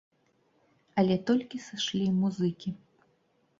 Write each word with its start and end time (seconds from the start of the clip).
Але 1.01 1.17
толькі 1.29 1.61
сышлі 1.67 2.03
музыкі. 2.23 2.69